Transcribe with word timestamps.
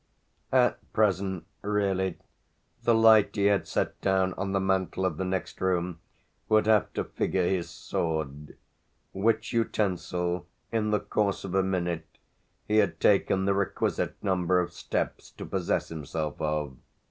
At 0.51 0.79
present, 0.93 1.45
really, 1.61 2.17
the 2.81 2.95
light 2.95 3.35
he 3.35 3.45
had 3.45 3.67
set 3.67 4.01
down 4.01 4.33
on 4.33 4.51
the 4.51 4.59
mantel 4.59 5.05
of 5.05 5.17
the 5.17 5.23
next 5.25 5.61
room 5.61 5.99
would 6.49 6.65
have 6.65 6.91
to 6.93 7.03
figure 7.03 7.47
his 7.47 7.69
sword; 7.69 8.57
which 9.11 9.53
utensil, 9.53 10.47
in 10.71 10.89
the 10.89 11.01
course 11.01 11.43
of 11.43 11.53
a 11.53 11.61
minute, 11.61 12.17
he 12.67 12.77
had 12.77 12.99
taken 12.99 13.45
the 13.45 13.53
requisite 13.53 14.15
number 14.23 14.59
of 14.59 14.73
steps 14.73 15.29
to 15.33 15.45
possess 15.45 15.89
himself 15.89 16.41
of. 16.41 16.75